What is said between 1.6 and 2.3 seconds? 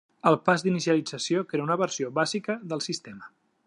una versió